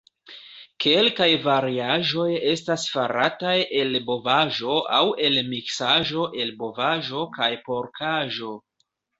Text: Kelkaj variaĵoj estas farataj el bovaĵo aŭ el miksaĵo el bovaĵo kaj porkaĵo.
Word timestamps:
Kelkaj 0.83 1.27
variaĵoj 1.43 2.25
estas 2.53 2.85
farataj 2.93 3.53
el 3.81 3.99
bovaĵo 4.09 4.79
aŭ 5.01 5.05
el 5.29 5.39
miksaĵo 5.53 6.27
el 6.47 6.53
bovaĵo 6.65 7.25
kaj 7.41 7.53
porkaĵo. 7.69 8.59